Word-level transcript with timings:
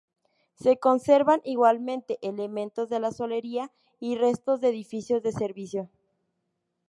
Se 0.55 0.79
conservan 0.79 1.41
igualmente, 1.43 2.17
elementos 2.23 2.89
de 2.89 2.99
la 2.99 3.11
solería 3.11 3.71
y 3.99 4.15
restos 4.15 4.59
de 4.59 4.69
edificios 4.69 5.21
de 5.21 5.31
servicio. 5.31 5.91